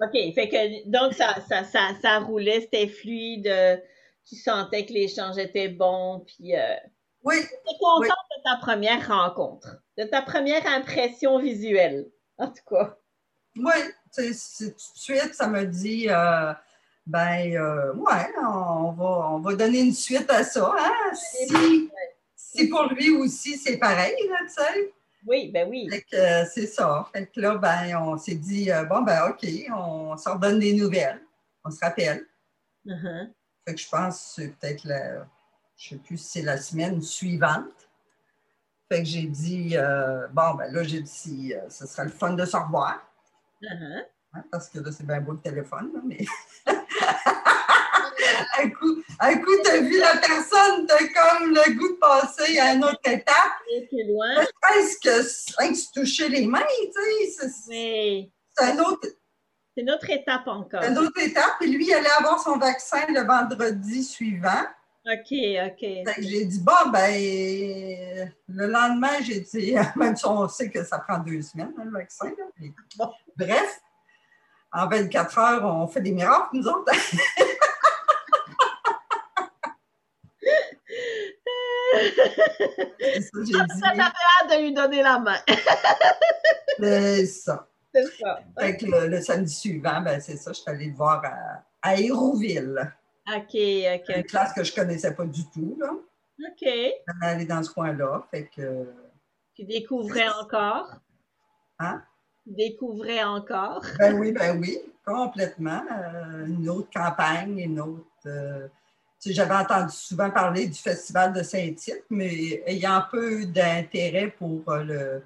OK, 0.00 0.34
fait 0.34 0.48
que 0.48 0.88
donc 0.88 1.14
ça, 1.14 1.36
ça, 1.48 1.62
ça, 1.62 1.90
ça 2.02 2.18
roulait, 2.18 2.62
c'était 2.62 2.88
fluide, 2.88 3.48
tu 4.28 4.34
sentais 4.34 4.84
que 4.86 4.92
l'échange 4.92 5.38
était 5.38 5.68
bon, 5.68 6.24
puis. 6.26 6.54
Oui. 7.22 7.36
Tu 7.40 7.74
es 7.74 7.78
contente 7.78 8.08
de 8.36 8.42
ta 8.42 8.56
première 8.60 9.06
rencontre, 9.08 9.76
de 9.96 10.04
ta 10.04 10.20
première 10.20 10.66
impression 10.66 11.38
visuelle, 11.38 12.10
en 12.38 12.48
tout 12.48 12.64
cas. 12.68 12.96
Oui, 13.56 13.72
tout 14.14 14.22
de 14.22 14.32
suite, 14.32 15.34
ça 15.34 15.48
me 15.48 15.64
dit, 15.64 16.06
euh, 16.08 16.52
ben, 17.06 17.54
euh, 17.54 17.94
ouais, 17.94 18.32
on 18.38 18.92
va, 18.92 19.30
on 19.30 19.38
va 19.38 19.54
donner 19.54 19.80
une 19.80 19.94
suite 19.94 20.28
à 20.30 20.42
ça. 20.42 20.74
Hein? 20.76 21.14
Si, 21.14 21.90
si 22.34 22.68
pour 22.68 22.84
lui 22.92 23.10
aussi, 23.10 23.56
c'est 23.56 23.78
pareil, 23.78 24.14
tu 24.18 24.48
sais. 24.48 24.92
Oui, 25.26 25.50
ben 25.52 25.68
oui. 25.68 25.88
c'est 26.10 26.66
ça. 26.66 27.08
Fait 27.12 27.26
que 27.26 27.40
là, 27.40 27.56
ben, 27.56 27.96
on 27.96 28.18
s'est 28.18 28.34
dit, 28.34 28.68
bon, 28.88 29.02
ben, 29.02 29.30
OK, 29.30 29.46
on 29.74 30.16
s'en 30.16 30.36
donne 30.36 30.58
des 30.58 30.74
nouvelles. 30.74 31.20
On 31.64 31.70
se 31.70 31.80
rappelle. 31.80 32.26
Uh-huh. 32.86 33.32
Fait 33.66 33.74
que 33.74 33.80
je 33.80 33.88
pense 33.88 34.18
que 34.18 34.42
c'est 34.42 34.48
peut-être 34.48 34.84
la, 34.84 35.26
je 35.76 35.90
sais 35.90 35.96
plus 35.96 36.18
si 36.18 36.24
c'est 36.24 36.42
la 36.42 36.58
semaine 36.58 37.00
suivante. 37.00 37.88
Fait 38.90 38.98
que 38.98 39.08
j'ai 39.08 39.26
dit, 39.26 39.76
bon, 40.32 40.54
ben 40.54 40.72
là, 40.72 40.82
j'ai 40.82 41.00
dit, 41.00 41.54
ce 41.70 41.86
serait 41.86 42.04
le 42.04 42.10
fun 42.10 42.34
de 42.34 42.44
se 42.44 42.56
revoir. 42.56 43.00
Uh-huh. 43.62 44.04
Hein, 44.34 44.44
parce 44.50 44.68
que 44.68 44.80
là, 44.80 44.90
c'est 44.92 45.06
bien 45.06 45.20
beau 45.20 45.32
le 45.32 45.40
téléphone, 45.40 46.02
mais. 46.04 46.24
un 48.58 48.70
coup, 48.70 49.02
un 49.20 49.36
coup 49.38 49.52
tu 49.64 49.70
as 49.70 49.80
vu 49.80 49.98
la 49.98 50.16
personne, 50.16 50.86
tu 50.86 50.92
as 50.92 50.98
comme 50.98 51.50
le 51.50 51.78
goût 51.78 51.94
de 51.94 51.98
passer 51.98 52.58
à 52.58 52.74
une 52.74 52.84
autre 52.84 53.00
étape. 53.04 53.52
C'est 53.68 54.04
loin. 54.04 54.44
Presque 54.60 55.08
rien 55.58 55.70
que 55.70 55.76
se 55.76 55.92
toucher 55.92 56.28
les 56.28 56.46
mains, 56.46 56.60
tu 56.60 57.30
sais. 57.30 58.30
C'est 58.56 58.64
un 58.64 58.78
autre. 58.80 59.08
C'est 59.74 59.82
une 59.82 59.90
autre 59.90 60.08
étape 60.08 60.46
encore. 60.46 60.82
Une 60.84 60.98
autre 60.98 61.20
étape. 61.20 61.60
Et 61.60 61.66
lui, 61.66 61.86
il 61.86 61.94
allait 61.94 62.08
avoir 62.18 62.40
son 62.40 62.58
vaccin 62.58 63.06
le 63.08 63.26
vendredi 63.26 64.04
suivant. 64.04 64.64
OK, 65.06 65.32
OK. 65.66 66.14
J'ai 66.18 66.46
dit, 66.46 66.60
bon, 66.60 66.90
ben, 66.90 68.32
le 68.48 68.66
lendemain, 68.66 69.20
j'ai 69.22 69.40
dit, 69.40 69.74
même 69.96 70.16
si 70.16 70.26
on 70.26 70.48
sait 70.48 70.70
que 70.70 70.82
ça 70.82 70.98
prend 70.98 71.18
deux 71.18 71.42
semaines, 71.42 71.74
hein, 71.78 71.84
le 71.84 71.90
vaccin. 71.90 72.32
Bref, 73.36 73.80
en 74.72 74.88
24 74.88 75.38
heures, 75.38 75.64
on 75.64 75.86
fait 75.88 76.00
des 76.00 76.12
miracles, 76.12 76.48
nous 76.54 76.66
autres. 76.66 76.92
ça, 83.20 83.66
ça 83.80 83.88
hâte 83.96 84.50
de 84.50 84.62
lui 84.62 84.72
donner 84.72 85.02
la 85.02 85.18
main. 85.18 85.38
c'est 86.78 87.26
ça. 87.26 87.68
C'est 87.94 88.06
ça. 88.18 88.40
le, 88.56 89.20
samedi 89.20 89.54
suivant, 89.54 90.00
ben, 90.00 90.20
c'est 90.20 90.36
ça, 90.36 90.52
je 90.52 90.60
suis 90.60 90.70
allée 90.70 90.86
le 90.86 90.94
voir 90.94 91.22
à, 91.24 91.64
à 91.82 91.96
Hérouville. 91.96 92.92
OK, 93.28 93.54
OK. 93.54 94.16
Une 94.16 94.24
classe 94.24 94.52
que 94.52 94.64
je 94.64 94.72
ne 94.72 94.76
connaissais 94.76 95.14
pas 95.14 95.24
du 95.24 95.48
tout, 95.50 95.76
là. 95.80 95.92
OK. 95.92 96.68
Aller 97.22 97.46
dans 97.46 97.62
ce 97.62 97.70
coin-là, 97.70 98.26
fait 98.30 98.48
que... 98.54 98.86
Tu 99.54 99.64
découvrais 99.64 100.28
encore? 100.28 100.94
Hein? 101.78 102.02
Tu 102.44 102.54
découvrais 102.54 103.22
encore? 103.22 103.84
Ben 103.98 104.18
oui, 104.18 104.32
ben 104.32 104.58
oui, 104.58 104.78
complètement. 105.06 105.82
Euh, 105.92 106.46
une 106.46 106.68
autre 106.68 106.88
campagne, 106.92 107.58
une 107.58 107.80
autre... 107.80 108.04
Euh, 108.26 108.66
j'avais 109.32 109.54
entendu 109.54 109.94
souvent 109.94 110.30
parler 110.30 110.66
du 110.66 110.78
Festival 110.78 111.32
de 111.32 111.42
Saint-Tite, 111.42 112.04
mais 112.10 112.62
ayant 112.66 113.02
peu 113.10 113.46
d'intérêt 113.46 114.28
pour 114.28 114.62
euh, 114.68 114.84
le, 114.84 115.22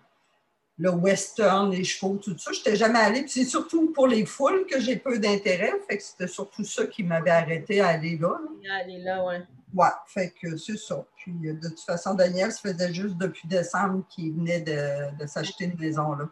le 0.78 0.90
western, 0.90 1.70
les 1.70 1.84
chevaux, 1.84 2.16
tout 2.16 2.36
ça, 2.38 2.52
je 2.52 2.58
n'étais 2.58 2.76
jamais 2.76 2.98
allée. 2.98 3.22
Puis 3.22 3.30
c'est 3.30 3.44
surtout 3.44 3.92
pour 3.92 4.06
les 4.06 4.24
foules 4.24 4.66
que 4.66 4.80
j'ai 4.80 4.96
peu 4.96 5.18
d'intérêt. 5.18 5.72
Fait 5.88 5.96
que 5.96 6.02
c'était 6.02 6.28
surtout 6.28 6.64
ça 6.64 6.86
qui 6.86 7.02
m'avait 7.02 7.30
arrêté 7.30 7.80
à 7.80 7.88
aller 7.88 8.16
là. 8.16 8.38
Aller 8.70 8.98
là, 8.98 9.24
ouais. 9.24 9.42
Ouais, 9.74 9.88
fait 10.06 10.30
que 10.30 10.56
c'est 10.56 10.78
ça. 10.78 11.04
Puis 11.16 11.32
euh, 11.44 11.54
de 11.54 11.68
toute 11.68 11.80
façon, 11.80 12.14
Daniel, 12.14 12.52
ça 12.52 12.60
faisait 12.72 12.92
juste 12.94 13.16
depuis 13.16 13.46
décembre 13.48 14.04
qu'il 14.08 14.32
venait 14.34 14.60
de, 14.60 15.26
s'acheter 15.26 15.64
une 15.64 15.78
maison 15.78 16.12
là. 16.12 16.28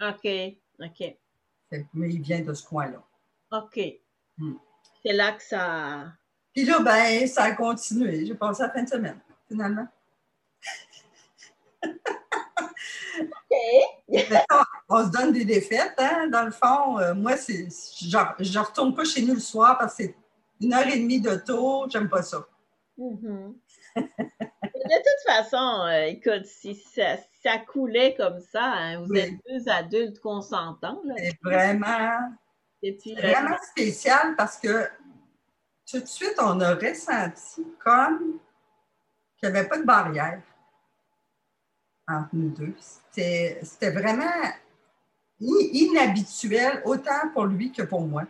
OK, 0.00 0.28
OK. 0.80 1.16
mais 1.94 2.10
il 2.10 2.20
vient 2.20 2.40
de 2.40 2.52
ce 2.54 2.66
coin-là. 2.66 3.00
OK. 3.52 3.80
Hmm. 4.38 4.54
C'est 5.04 5.12
là 5.12 5.32
que 5.32 5.42
ça. 5.42 6.12
Puis 6.52 6.64
là, 6.64 6.80
ben, 6.80 7.26
ça 7.26 7.44
a 7.44 7.52
continué. 7.52 8.26
J'ai 8.26 8.34
passé 8.34 8.62
la 8.62 8.70
fin 8.70 8.82
de 8.82 8.88
semaine, 8.88 9.18
finalement. 9.48 9.86
on 14.88 15.04
se 15.04 15.10
donne 15.10 15.32
des 15.32 15.44
défaites, 15.44 15.94
hein? 15.98 16.28
Dans 16.28 16.44
le 16.44 16.50
fond, 16.50 16.98
euh, 16.98 17.14
moi, 17.14 17.36
c'est, 17.36 17.68
genre, 18.02 18.34
je 18.38 18.58
ne 18.58 18.64
retourne 18.64 18.94
pas 18.94 19.04
chez 19.04 19.22
nous 19.22 19.34
le 19.34 19.40
soir 19.40 19.78
parce 19.78 19.96
que 19.96 20.04
c'est 20.04 20.14
une 20.60 20.74
heure 20.74 20.86
et 20.86 20.98
demie 20.98 21.20
de 21.20 21.34
tour, 21.36 21.88
j'aime 21.90 22.08
pas 22.08 22.22
ça. 22.22 22.46
Mm-hmm. 22.98 23.54
de 23.96 24.02
toute 24.96 25.22
façon, 25.26 25.86
euh, 25.86 26.04
écoute, 26.06 26.44
si 26.44 26.74
ça, 26.74 27.58
coulait 27.66 28.14
comme 28.14 28.40
ça, 28.40 28.62
hein, 28.64 29.04
vous 29.04 29.14
êtes 29.14 29.32
deux 29.48 29.68
adultes 29.68 30.20
consentants. 30.20 31.02
C'est 31.16 31.38
vraiment, 31.42 32.20
euh, 32.84 32.90
vraiment 33.16 33.56
spécial 33.70 34.34
parce 34.36 34.58
que 34.58 34.86
tout 35.90 36.00
de 36.00 36.06
suite, 36.06 36.36
on 36.38 36.60
a 36.60 36.74
ressenti 36.74 37.66
comme 37.82 38.38
qu'il 39.36 39.50
n'y 39.50 39.58
avait 39.58 39.68
pas 39.68 39.78
de 39.78 39.84
barrière 39.84 40.42
entre 42.08 42.30
nous 42.32 42.50
deux. 42.50 42.74
C'était 43.10 43.90
vraiment 43.90 44.30
inhabituel, 45.40 46.82
autant 46.84 47.30
pour 47.32 47.46
lui 47.46 47.72
que 47.72 47.82
pour 47.82 48.02
moi. 48.02 48.24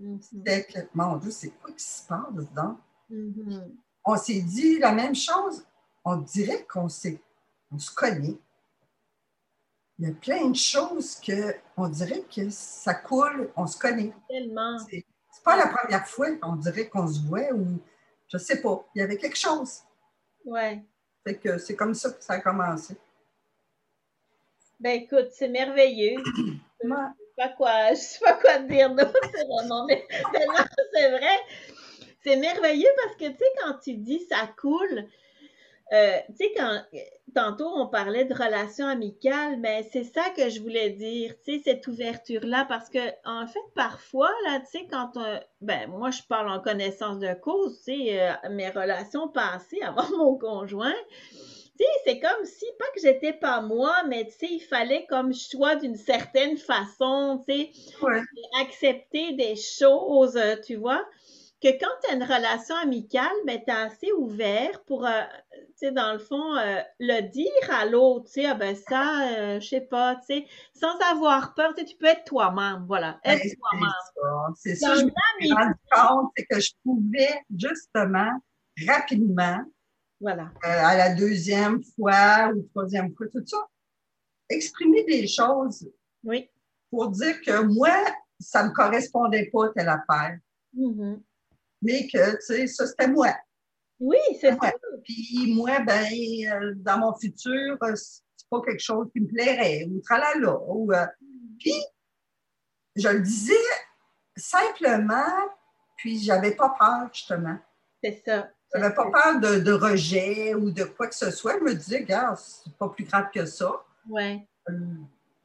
Mm-hmm. 0.00 0.22
C'était 0.22 0.64
que, 0.64 0.78
mon 0.94 1.16
Dieu, 1.16 1.30
c'est 1.30 1.50
quoi 1.50 1.72
qui 1.72 1.84
se 1.84 2.06
passe 2.06 2.32
dedans? 2.32 2.78
Mm-hmm. 3.10 3.70
On 4.04 4.16
s'est 4.16 4.42
dit 4.42 4.78
la 4.78 4.92
même 4.92 5.14
chose. 5.14 5.64
On 6.04 6.16
dirait 6.16 6.64
qu'on 6.64 6.86
on 6.86 7.78
se 7.78 7.94
connaît. 7.94 8.38
Il 9.98 10.08
y 10.08 10.10
a 10.10 10.14
plein 10.14 10.48
de 10.48 10.56
choses 10.56 11.16
que 11.16 11.54
on 11.76 11.88
dirait 11.88 12.22
que 12.22 12.50
ça 12.50 12.94
coule, 12.94 13.52
on 13.56 13.66
se 13.66 13.78
connaît. 13.78 14.12
Tellement. 14.28 14.78
C'est 15.32 15.42
pas 15.42 15.56
la 15.56 15.66
première 15.66 16.06
fois 16.06 16.30
qu'on 16.36 16.56
dirait 16.56 16.88
qu'on 16.88 17.08
se 17.08 17.20
voit 17.26 17.52
ou 17.52 17.80
je 18.28 18.38
sais 18.38 18.60
pas. 18.60 18.86
Il 18.94 19.00
y 19.00 19.02
avait 19.02 19.16
quelque 19.16 19.38
chose. 19.38 19.80
Ouais. 20.44 20.84
Fait 21.24 21.36
que 21.36 21.58
c'est 21.58 21.74
comme 21.74 21.94
ça 21.94 22.10
que 22.10 22.22
ça 22.22 22.34
a 22.34 22.40
commencé. 22.40 22.96
Ben 24.78 25.02
écoute, 25.02 25.28
c'est 25.32 25.48
merveilleux. 25.48 26.22
Je 26.82 26.88
ne 26.88 26.94
sais 26.94 27.32
pas 27.36 27.48
quoi, 27.50 27.94
je 27.94 28.00
sais 28.00 28.18
pas 28.18 28.34
quoi 28.34 28.58
dire 28.58 28.90
d'autre, 28.90 29.16
c'est 29.32 29.46
vraiment, 29.46 29.86
mais, 29.86 30.04
c'est 30.92 31.10
vrai. 31.10 31.38
C'est 32.24 32.36
merveilleux 32.36 32.88
parce 33.04 33.14
que, 33.14 33.28
tu 33.28 33.38
sais, 33.38 33.44
quand 33.62 33.74
tu 33.78 33.94
dis 33.94 34.26
ça 34.28 34.48
coule, 34.60 35.06
euh, 35.92 36.18
tu 36.28 36.46
sais, 36.46 36.52
quand 36.56 36.82
tantôt 37.34 37.68
on 37.68 37.86
parlait 37.86 38.24
de 38.24 38.34
relations 38.34 38.86
amicales, 38.86 39.58
mais 39.58 39.88
c'est 39.92 40.04
ça 40.04 40.30
que 40.36 40.48
je 40.48 40.60
voulais 40.60 40.90
dire, 40.90 41.34
tu 41.44 41.56
sais, 41.56 41.62
cette 41.64 41.86
ouverture-là, 41.86 42.64
parce 42.68 42.88
que 42.88 42.98
en 43.24 43.46
fait, 43.46 43.60
parfois, 43.74 44.30
là, 44.44 44.60
tu 44.60 44.78
sais, 44.78 44.86
quand 44.90 45.12
ben 45.60 45.88
moi 45.88 46.10
je 46.10 46.22
parle 46.28 46.50
en 46.50 46.60
connaissance 46.60 47.18
de 47.18 47.34
cause, 47.34 47.76
tu 47.78 47.92
sais, 47.92 48.22
euh, 48.22 48.32
mes 48.50 48.70
relations 48.70 49.28
passées 49.28 49.80
avant 49.82 50.08
mon 50.16 50.36
conjoint, 50.36 50.94
tu 51.30 51.84
sais, 51.84 51.90
c'est 52.04 52.20
comme 52.20 52.44
si, 52.44 52.66
pas 52.78 52.86
que 52.94 53.00
j'étais 53.00 53.32
pas 53.32 53.60
moi, 53.60 53.94
mais 54.08 54.26
tu 54.26 54.32
sais, 54.32 54.48
il 54.50 54.60
fallait 54.60 55.06
comme 55.06 55.32
je 55.32 55.40
sois 55.40 55.76
d'une 55.76 55.96
certaine 55.96 56.56
façon, 56.56 57.42
tu 57.46 57.54
sais, 57.54 57.70
accepter 58.60 59.32
des 59.32 59.56
choses, 59.56 60.38
tu 60.66 60.76
vois, 60.76 61.04
que 61.62 61.68
quand 61.78 61.94
tu 62.02 62.10
as 62.10 62.14
une 62.16 62.24
relation 62.24 62.74
amicale, 62.74 63.32
ben, 63.46 63.60
tu 63.64 63.70
es 63.70 63.74
assez 63.74 64.12
ouvert 64.12 64.82
pour, 64.84 65.06
euh, 65.06 65.22
tu 65.52 65.58
sais, 65.76 65.92
dans 65.92 66.12
le 66.12 66.18
fond, 66.18 66.56
euh, 66.56 66.80
le 66.98 67.20
dire 67.30 67.70
à 67.70 67.86
l'autre, 67.86 68.26
tu 68.26 68.32
sais, 68.32 68.46
ah 68.46 68.54
ben 68.54 68.74
ça, 68.74 69.28
euh, 69.28 69.60
je 69.60 69.68
sais 69.68 69.80
pas, 69.80 70.16
tu 70.16 70.34
sais, 70.34 70.46
sans 70.74 70.98
avoir 71.12 71.54
peur, 71.54 71.72
tu 71.74 71.82
sais, 71.82 71.86
tu 71.86 71.96
peux 71.96 72.06
être 72.06 72.24
toi-même, 72.24 72.84
voilà, 72.88 73.20
être 73.24 73.42
toi-même. 73.56 74.54
C'est 74.56 74.74
ça, 74.74 74.96
je 74.96 75.04
me 75.04 75.10
suis 75.40 75.52
rendu 75.52 75.74
compte, 75.90 76.32
c'est 76.36 76.46
que 76.46 76.60
je 76.60 76.72
pouvais 76.82 77.44
justement, 77.56 78.32
rapidement, 78.88 79.60
voilà. 80.20 80.52
Euh, 80.64 80.84
à 80.84 80.96
la 80.96 81.14
deuxième 81.14 81.82
fois 81.94 82.50
ou 82.54 82.62
troisième 82.70 83.14
fois, 83.14 83.26
tout 83.32 83.46
ça. 83.46 83.58
Exprimer 84.48 85.04
des 85.04 85.26
choses. 85.26 85.88
Oui. 86.24 86.48
Pour 86.90 87.08
dire 87.10 87.40
que 87.40 87.62
moi, 87.62 87.96
ça 88.38 88.62
ne 88.62 88.68
me 88.68 88.74
correspondait 88.74 89.48
pas 89.52 89.70
telle 89.70 89.88
affaire. 89.88 90.38
Mm-hmm. 90.76 91.20
Mais 91.82 92.06
que, 92.06 92.32
tu 92.36 92.40
sais, 92.40 92.66
ça, 92.66 92.86
c'était 92.86 93.08
moi. 93.08 93.34
Oui, 94.00 94.18
c'est 94.40 94.52
ça. 94.52 94.72
Puis 95.04 95.54
moi, 95.54 95.80
ben, 95.80 96.06
euh, 96.06 96.72
dans 96.76 96.98
mon 96.98 97.14
futur, 97.14 97.76
euh, 97.82 97.94
c'est 97.94 98.48
pas 98.50 98.60
quelque 98.62 98.82
chose 98.82 99.08
qui 99.12 99.20
me 99.20 99.28
plairait, 99.28 99.86
ou 99.90 100.00
tralala. 100.00 100.58
Ou, 100.68 100.92
puis, 101.58 101.74
je 102.96 103.08
le 103.08 103.20
disais 103.20 103.54
simplement, 104.36 105.32
puis 105.96 106.18
j'avais 106.18 106.54
pas 106.54 106.74
peur, 106.78 107.08
justement. 107.12 107.58
C'est 108.02 108.22
ça. 108.26 108.50
Je 108.74 108.80
n'avais 108.80 108.94
pas 108.94 109.10
peur 109.10 109.40
de, 109.40 109.72
rejet 109.72 110.54
ou 110.54 110.70
de 110.70 110.84
quoi 110.84 111.06
que 111.06 111.14
ce 111.14 111.30
soit. 111.30 111.58
Je 111.58 111.64
me 111.64 111.74
disais, 111.74 111.98
regarde, 111.98 112.38
c'est 112.38 112.74
pas 112.76 112.88
plus 112.88 113.04
grave 113.04 113.26
que 113.32 113.44
ça. 113.44 113.84
Ouais. 114.08 114.46
Euh, 114.68 114.72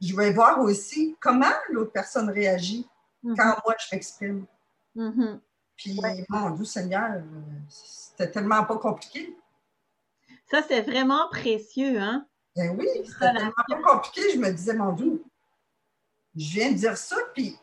je 0.00 0.16
vais 0.16 0.32
voir 0.32 0.60
aussi 0.60 1.16
comment 1.20 1.46
l'autre 1.70 1.92
personne 1.92 2.30
réagit 2.30 2.88
mm-hmm. 3.22 3.36
quand 3.36 3.56
moi 3.64 3.74
je 3.78 3.86
m'exprime. 3.94 4.46
Mm-hmm. 4.96 5.40
Puis, 5.78 5.96
mon 6.28 6.50
Dieu 6.50 6.64
Seigneur, 6.64 7.22
c'était 7.68 8.30
tellement 8.30 8.64
pas 8.64 8.76
compliqué. 8.78 9.34
Ça, 10.50 10.60
c'est 10.66 10.82
vraiment 10.82 11.28
précieux, 11.30 12.00
hein? 12.00 12.26
Ben 12.56 12.76
oui, 12.76 12.88
c'était 13.04 13.32
tellement 13.32 13.52
pas 13.68 13.82
compliqué. 13.82 14.22
Je 14.34 14.38
me 14.38 14.50
disais, 14.50 14.74
mon 14.74 14.92
Dieu, 14.92 15.22
je 16.34 16.50
viens 16.50 16.72
de 16.72 16.76
dire 16.76 16.96
ça, 16.96 17.16
puis 17.32 17.56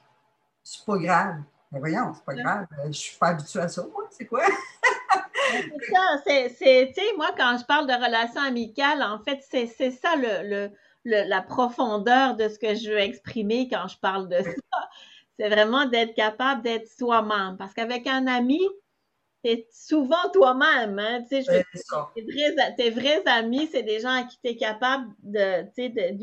c'est 0.63 0.85
pas 0.85 0.97
grave. 0.97 1.35
Mais 1.71 1.79
voyons, 1.79 2.13
c'est 2.15 2.23
pas 2.23 2.35
grave. 2.35 2.67
Je 2.87 2.91
suis 2.93 3.17
pas 3.17 3.27
habituée 3.27 3.59
à 3.59 3.67
ça, 3.67 3.85
moi. 3.91 4.07
C'est 4.09 4.25
quoi? 4.25 4.45
c'est 5.51 5.69
ça, 5.93 6.49
c'est, 6.57 6.93
tu 6.95 7.01
sais, 7.01 7.13
moi, 7.17 7.31
quand 7.35 7.57
je 7.59 7.65
parle 7.65 7.85
de 7.85 7.93
relations 7.93 8.41
amicales, 8.41 9.03
en 9.03 9.19
fait, 9.19 9.43
c'est, 9.49 9.91
ça 9.91 10.15
le, 10.15 10.71
la 11.03 11.41
profondeur 11.41 12.37
de 12.37 12.47
ce 12.47 12.57
que 12.57 12.75
je 12.75 12.91
veux 12.91 12.99
exprimer 12.99 13.67
quand 13.67 13.89
je 13.89 13.97
parle 13.97 14.29
de 14.29 14.41
ça. 14.41 14.89
C'est 15.39 15.49
vraiment 15.49 15.85
d'être 15.85 16.13
capable 16.13 16.61
d'être 16.61 16.87
soi-même. 16.87 17.57
Parce 17.57 17.73
qu'avec 17.73 18.07
un 18.07 18.27
ami, 18.27 18.61
t'es 19.43 19.67
souvent 19.71 20.29
toi-même. 20.33 20.97
Hein? 20.97 21.23
Tu 21.29 21.43
sais, 21.43 21.65
tes, 22.15 22.21
vrais, 22.21 22.75
tes 22.77 22.89
vrais 22.89 23.23
amis, 23.27 23.67
c'est 23.71 23.83
des 23.83 23.99
gens 23.99 24.09
à 24.09 24.23
qui 24.23 24.37
tu 24.43 24.49
es 24.49 24.57
capable 24.57 25.11
de, 25.23 25.63
tu 25.63 25.69
sais, 25.75 25.89
de, 25.89 26.15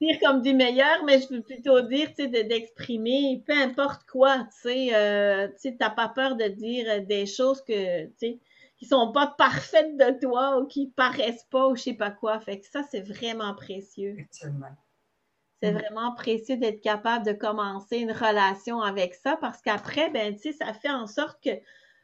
dire 0.00 0.18
comme 0.20 0.42
du 0.42 0.54
meilleur, 0.54 1.04
mais 1.04 1.20
je 1.20 1.28
veux 1.32 1.42
plutôt 1.42 1.80
dire, 1.82 2.08
tu 2.16 2.24
sais, 2.24 2.44
d'exprimer 2.44 3.42
peu 3.46 3.54
importe 3.54 4.02
quoi, 4.10 4.38
tu 4.38 4.68
sais, 4.68 4.94
euh, 4.94 5.48
tu 5.60 5.76
pas 5.76 6.12
peur 6.14 6.36
de 6.36 6.48
dire 6.48 7.06
des 7.06 7.26
choses 7.26 7.62
que, 7.62 8.06
tu 8.06 8.12
sais, 8.18 8.38
qui 8.76 8.86
sont 8.86 9.12
pas 9.12 9.28
parfaites 9.38 9.96
de 9.96 10.18
toi 10.20 10.58
ou 10.58 10.66
qui 10.66 10.88
paraissent 10.88 11.46
pas 11.50 11.68
ou 11.68 11.76
je 11.76 11.82
sais 11.82 11.94
pas 11.94 12.10
quoi. 12.10 12.40
Fait 12.40 12.58
que 12.58 12.66
ça, 12.66 12.82
c'est 12.90 13.00
vraiment 13.00 13.54
précieux. 13.54 14.16
C'est 15.62 15.72
mm. 15.72 15.78
vraiment 15.78 16.14
précieux 16.14 16.56
d'être 16.56 16.80
capable 16.80 17.24
de 17.24 17.32
commencer 17.32 17.98
une 17.98 18.12
relation 18.12 18.80
avec 18.82 19.14
ça 19.14 19.36
parce 19.40 19.62
qu'après, 19.62 20.10
ben, 20.10 20.34
tu 20.34 20.50
sais, 20.50 20.52
ça 20.52 20.72
fait 20.74 20.90
en 20.90 21.06
sorte 21.06 21.42
que 21.42 21.50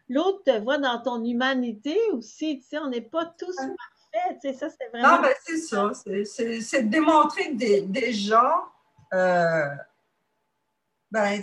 l'autre 0.09 0.45
te 0.45 0.59
voit 0.61 0.79
dans 0.79 1.01
ton 1.03 1.25
humanité 1.25 1.99
aussi. 2.13 2.61
Tu 2.61 2.69
sais, 2.69 2.79
on 2.79 2.89
n'est 2.89 3.01
pas 3.01 3.27
tous 3.27 3.57
parfaits. 3.57 4.41
Tu 4.41 4.49
sais, 4.49 4.55
ça, 4.55 4.69
c'est 4.71 4.89
vraiment. 4.91 5.17
Non, 5.17 5.23
ben, 5.23 5.35
c'est 5.45 5.57
ça. 5.57 5.91
C'est 5.95 6.83
de 6.85 6.89
démontrer 6.89 7.53
des, 7.53 7.81
déjà, 7.81 8.65
euh, 9.13 9.67
ben, 11.11 11.43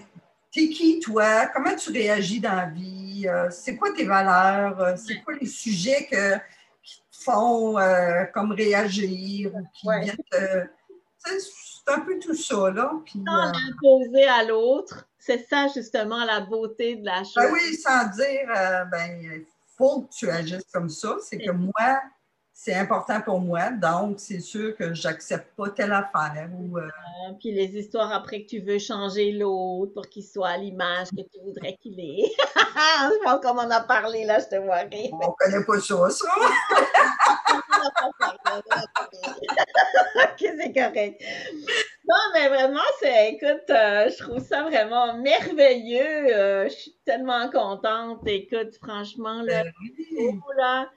t'es 0.51 0.69
qui, 0.69 0.99
toi? 0.99 1.47
Comment 1.47 1.75
tu 1.75 1.91
réagis 1.91 2.39
dans 2.39 2.55
la 2.55 2.67
vie? 2.67 3.27
Euh, 3.27 3.49
c'est 3.51 3.75
quoi 3.75 3.91
tes 3.91 4.05
valeurs? 4.05 4.79
Euh, 4.79 4.95
c'est 4.95 5.21
quoi 5.21 5.33
les 5.33 5.47
sujets 5.47 6.07
que, 6.09 6.35
qui 6.81 7.01
te 7.11 7.23
font 7.23 7.77
euh, 7.77 8.23
comme 8.33 8.53
réagir 8.53 9.53
ou 9.53 9.63
qui 9.73 9.87
viennent 10.01 10.15
te. 10.31 10.67
C'est 11.25 11.93
un 11.93 11.99
peu 12.01 12.17
tout 12.19 12.35
ça, 12.35 12.71
là. 12.71 12.91
Puis, 13.05 13.21
sans 13.25 13.51
l'imposer 13.51 14.27
à 14.27 14.43
l'autre, 14.43 15.07
c'est 15.19 15.47
ça 15.47 15.67
justement 15.73 16.23
la 16.25 16.41
beauté 16.41 16.95
de 16.95 17.05
la 17.05 17.19
ben 17.19 17.23
chose. 17.23 17.33
Ben 17.35 17.51
oui, 17.51 17.75
sans 17.75 18.07
dire, 18.09 18.47
ben, 18.91 19.19
il 19.21 19.45
faut 19.77 20.01
que 20.01 20.13
tu 20.13 20.29
agisses 20.29 20.65
comme 20.73 20.89
ça. 20.89 21.17
C'est 21.21 21.37
que 21.37 21.51
moi, 21.51 22.01
c'est 22.57 22.73
important 22.73 23.19
pour 23.19 23.41
moi, 23.41 23.69
donc 23.69 24.17
c'est 24.17 24.39
sûr 24.39 24.77
que 24.77 24.93
j'accepte 24.93 25.53
pas 25.57 25.71
telle 25.71 25.91
affaire. 25.91 26.47
Ou, 26.57 26.77
euh, 26.77 26.87
puis 27.37 27.51
les 27.51 27.77
histoires 27.77 28.13
après 28.13 28.43
que 28.43 28.47
tu 28.47 28.59
veux 28.59 28.79
changer 28.79 29.33
l'autre 29.33 29.91
pour 29.93 30.07
qu'il 30.07 30.23
soit 30.23 30.51
à 30.51 30.57
l'image 30.57 31.09
que 31.09 31.21
tu 31.21 31.41
voudrais 31.43 31.75
qu'il 31.75 31.99
ait. 31.99 32.31
je 32.47 33.23
pense 33.25 33.41
qu'on 33.41 33.59
en 33.59 33.69
a 33.69 33.81
parlé 33.81 34.23
là, 34.23 34.39
je 34.39 34.45
te 34.45 34.55
vois 34.55 34.83
rire. 34.89 35.09
On 35.11 35.33
connaît 35.33 35.65
pas 35.65 35.81
ça, 35.81 36.09
ça. 36.09 36.27
ok, 40.23 40.39
c'est 40.39 40.73
correct. 40.73 41.21
Non, 42.07 42.23
mais 42.33 42.47
vraiment, 42.47 42.79
c'est, 43.01 43.33
écoute, 43.33 43.69
euh, 43.69 44.09
je 44.09 44.17
trouve 44.23 44.39
ça 44.39 44.63
vraiment 44.63 45.17
merveilleux. 45.17 46.33
Euh, 46.33 46.69
je 46.69 46.73
suis 46.73 46.95
tellement 47.03 47.49
contente. 47.49 48.25
Écoute, 48.25 48.77
franchement, 48.81 49.41
là, 49.41 49.63
ben 49.63 50.41
là 50.57 50.89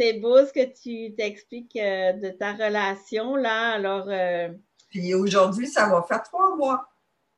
c'est 0.00 0.14
beau 0.14 0.46
ce 0.46 0.52
que 0.52 0.64
tu 0.64 1.14
t'expliques 1.14 1.76
euh, 1.76 2.14
de 2.14 2.30
ta 2.30 2.52
relation, 2.52 3.36
là. 3.36 3.72
Alors. 3.72 4.06
Euh, 4.08 4.48
Puis 4.88 5.14
aujourd'hui, 5.14 5.66
ça 5.66 5.88
va 5.90 6.02
faire 6.02 6.22
trois 6.22 6.56
mois. 6.56 6.86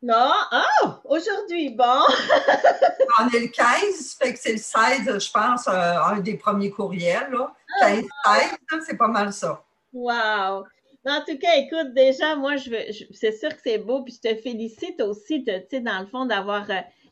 Non? 0.01 0.31
Ah! 0.51 1.01
aujourd'hui, 1.05 1.71
bon! 1.71 1.85
On 3.21 3.29
est 3.29 3.41
le 3.41 3.49
15, 3.49 4.17
fait 4.21 4.33
que 4.33 4.39
c'est 4.39 4.53
le 4.53 4.59
16, 4.59 5.19
je 5.19 5.31
pense, 5.31 5.69
euh, 5.69 5.73
un 5.73 6.21
des 6.21 6.37
premiers 6.37 6.71
courriels, 6.71 7.31
là. 7.31 7.53
15, 7.81 8.05
ah, 8.25 8.39
16, 8.71 8.85
c'est 8.87 8.97
pas 8.97 9.09
mal 9.09 9.33
ça. 9.33 9.65
Wow! 9.93 10.65
En 11.05 11.21
tout 11.27 11.39
cas, 11.39 11.57
écoute, 11.57 11.95
déjà, 11.95 12.37
moi, 12.37 12.57
je 12.57 12.71
veux, 12.71 13.07
c'est 13.13 13.33
sûr 13.33 13.49
que 13.51 13.61
c'est 13.65 13.79
beau, 13.79 14.03
puis 14.03 14.19
je 14.23 14.29
te 14.29 14.41
félicite 14.41 15.01
aussi, 15.01 15.45
tu 15.45 15.53
sais, 15.71 15.81
dans 15.81 16.01
le 16.01 16.07
fond, 16.07 16.27
d'avoir 16.27 16.67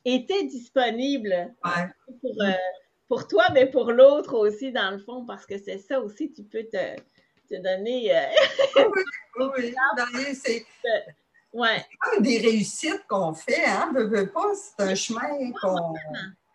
été 0.04 0.44
disponible 0.44 1.54
pour, 2.20 2.34
pour 3.10 3.26
toi, 3.26 3.42
mais 3.52 3.66
pour 3.66 3.90
l'autre 3.90 4.34
aussi, 4.38 4.70
dans 4.70 4.92
le 4.92 4.98
fond, 4.98 5.24
parce 5.26 5.44
que 5.44 5.58
c'est 5.58 5.78
ça 5.78 6.00
aussi, 6.00 6.30
tu 6.30 6.44
peux 6.44 6.62
te, 6.62 6.94
te 7.48 7.56
donner. 7.60 8.16
Euh, 8.16 8.22
oui, 8.76 9.02
oui, 9.56 9.74
oui. 10.14 10.34
c'est. 10.34 10.64
Ouais. 11.52 11.84
comme 11.98 12.22
des 12.22 12.38
réussites 12.38 13.04
qu'on 13.08 13.34
fait, 13.34 13.64
hein? 13.66 13.92
pas, 14.32 14.54
c'est 14.54 14.84
un 14.84 14.94
chemin 14.94 15.50
qu'on 15.60 15.92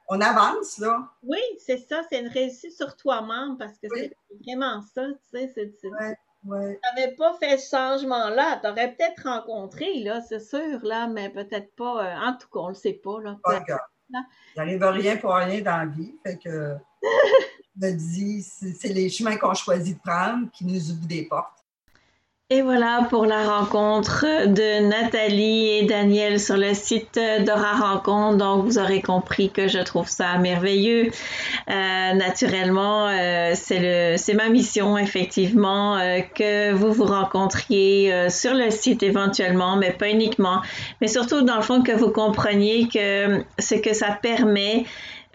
on 0.07 0.21
avance, 0.21 0.77
là. 0.77 1.09
Oui, 1.23 1.41
c'est 1.59 1.77
ça, 1.77 2.03
c'est 2.09 2.21
une 2.21 2.29
réussite 2.29 2.71
sur 2.71 2.95
toi-même 2.95 3.57
parce 3.57 3.77
que 3.77 3.87
c'est 3.93 4.15
vraiment 4.45 4.81
ça, 4.93 5.07
tu 5.07 5.37
sais. 5.37 5.51
C'est, 5.53 5.89
ouais, 5.89 6.17
ouais. 6.45 6.79
Tu 6.81 7.01
n'avais 7.01 7.15
pas 7.15 7.33
fait 7.33 7.57
ce 7.57 7.75
changement-là. 7.75 8.61
Tu 8.63 8.69
aurais 8.69 8.93
peut-être 8.93 9.23
rencontré, 9.23 9.95
là, 9.95 10.21
c'est 10.21 10.39
sûr, 10.39 10.79
là, 10.83 11.07
mais 11.07 11.29
peut-être 11.29 11.75
pas. 11.75 12.05
Euh, 12.05 12.29
en 12.29 12.37
tout 12.37 12.47
cas, 12.47 12.59
on 12.59 12.67
ne 12.67 12.69
le 12.69 12.75
sait 12.75 12.93
pas, 12.93 13.19
là. 13.19 13.37
Pas 13.43 13.61
il 14.09 14.23
n'arrive 14.55 14.83
rien 14.83 15.17
pour 15.17 15.33
rien 15.33 15.61
dans 15.61 15.77
la 15.77 15.85
vie. 15.85 16.15
Fait 16.23 16.37
que 16.37 16.75
me 17.75 17.91
dis, 17.91 18.41
c'est 18.41 18.93
les 18.93 19.09
chemins 19.09 19.37
qu'on 19.37 19.53
choisit 19.53 19.97
de 19.97 20.01
prendre 20.01 20.49
qui 20.51 20.65
nous 20.65 20.91
ouvrent 20.91 21.07
des 21.07 21.23
portes. 21.23 21.64
Et 22.51 22.61
voilà 22.61 23.07
pour 23.09 23.25
la 23.25 23.43
rencontre 23.43 24.23
de 24.45 24.87
Nathalie 24.87 25.79
et 25.79 25.85
Daniel 25.85 26.39
sur 26.39 26.57
le 26.57 26.75
site 26.75 27.19
d'Aura 27.43 27.73
Rencontre. 27.73 28.37
Donc, 28.37 28.65
vous 28.65 28.77
aurez 28.77 29.01
compris 29.01 29.49
que 29.49 29.67
je 29.67 29.79
trouve 29.79 30.07
ça 30.07 30.37
merveilleux. 30.37 31.09
Euh, 31.71 32.13
naturellement, 32.13 33.07
euh, 33.07 33.53
c'est 33.55 34.33
ma 34.35 34.49
mission, 34.49 34.95
effectivement, 34.95 35.97
euh, 35.97 36.19
que 36.19 36.71
vous 36.71 36.93
vous 36.93 37.05
rencontriez 37.05 38.29
sur 38.29 38.53
le 38.53 38.69
site 38.69 39.01
éventuellement, 39.01 39.75
mais 39.77 39.89
pas 39.89 40.11
uniquement. 40.11 40.61
Mais 41.01 41.07
surtout, 41.07 41.41
dans 41.41 41.55
le 41.55 41.63
fond, 41.63 41.81
que 41.81 41.93
vous 41.93 42.11
compreniez 42.11 42.87
que 42.87 43.43
ce 43.57 43.73
que 43.73 43.95
ça 43.95 44.19
permet, 44.21 44.85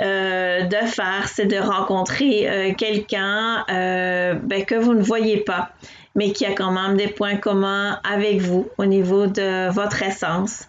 de 0.01 0.87
faire, 0.87 1.29
c'est 1.29 1.47
de 1.47 1.59
rencontrer 1.59 2.75
quelqu'un 2.79 3.65
ben, 3.69 4.65
que 4.67 4.75
vous 4.75 4.95
ne 4.95 5.03
voyez 5.03 5.39
pas 5.39 5.71
mais 6.15 6.33
qui 6.33 6.45
a 6.45 6.53
quand 6.53 6.73
même 6.73 6.97
des 6.97 7.09
points 7.09 7.37
communs 7.37 8.01
avec 8.05 8.41
vous 8.41 8.69
au 8.79 8.85
niveau 8.85 9.27
de 9.27 9.71
votre 9.71 10.03
essence 10.03 10.67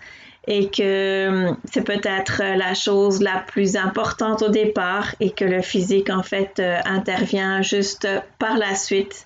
et 0.48 0.70
que 0.70 1.28
hum, 1.28 1.58
c'est 1.66 1.84
peut-être 1.84 2.42
la 2.42 2.74
chose 2.74 3.22
la 3.22 3.40
plus 3.40 3.76
importante 3.76 4.42
au 4.42 4.50
départ 4.50 5.16
et 5.20 5.32
que 5.32 5.46
le 5.46 5.62
physique 5.62 6.10
en 6.10 6.24
fait 6.24 6.60
euh, 6.60 6.80
intervient 6.86 7.62
juste 7.62 8.08
par 8.40 8.58
la 8.58 8.76
suite 8.76 9.26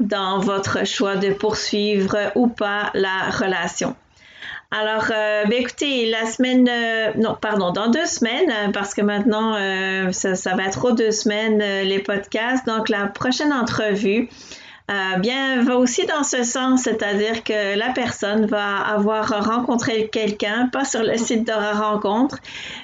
dans 0.00 0.40
votre 0.40 0.86
choix 0.86 1.16
de 1.16 1.32
poursuivre 1.32 2.16
ou 2.34 2.48
pas 2.48 2.90
la 2.94 3.30
relation. 3.30 3.94
Alors, 4.76 5.06
euh, 5.10 5.44
ben, 5.44 5.60
écoutez, 5.60 6.10
la 6.10 6.26
semaine, 6.26 6.68
euh, 6.68 7.12
non, 7.16 7.36
pardon, 7.40 7.70
dans 7.70 7.90
deux 7.90 8.06
semaines, 8.06 8.72
parce 8.72 8.92
que 8.92 9.02
maintenant, 9.02 9.54
ça, 10.12 10.34
ça, 10.34 10.56
va 10.56 10.64
être 10.64 10.78
trop 10.78 10.92
deux 10.92 11.12
semaines, 11.12 11.58
les 11.58 12.00
podcasts. 12.00 12.66
Donc, 12.66 12.88
la 12.88 13.06
prochaine 13.06 13.52
entrevue, 13.52 14.28
euh, 14.90 15.16
bien, 15.18 15.62
va 15.62 15.78
aussi 15.78 16.04
dans 16.04 16.24
ce 16.24 16.42
sens, 16.42 16.82
c'est-à-dire 16.82 17.42
que 17.42 17.74
la 17.74 17.90
personne 17.94 18.44
va 18.44 18.80
avoir 18.80 19.46
rencontré 19.46 20.08
quelqu'un, 20.08 20.68
pas 20.70 20.84
sur 20.84 21.02
le 21.02 21.16
site 21.16 21.46
de 21.46 21.52
rencontre, 21.52 22.36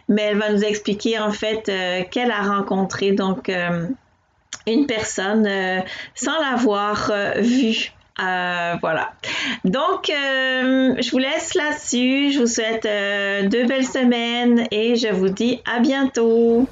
mais 0.09 0.23
elle 0.23 0.39
va 0.39 0.51
nous 0.51 0.65
expliquer 0.65 1.19
en 1.19 1.31
fait 1.31 1.69
euh, 1.69 2.03
qu'elle 2.11 2.31
a 2.31 2.41
rencontré 2.41 3.13
donc 3.13 3.51
euh, 3.51 3.87
une 4.67 4.87
personne 4.87 5.47
sans 6.15 6.39
l'avoir 6.41 7.13
vue. 7.37 7.93
Voilà. 8.81 9.13
Donc, 9.65 10.07
je 10.09 11.11
vous 11.11 11.19
laisse 11.19 11.55
là-dessus. 11.55 12.33
Je 12.33 12.41
vous 12.41 12.47
souhaite 12.47 12.85
deux 13.51 13.67
belles 13.67 13.87
semaines 13.87 14.67
et 14.71 14.97
je 14.97 15.09
vous 15.09 15.29
dis 15.29 15.61
à 15.65 15.81
bientôt. 15.81 16.67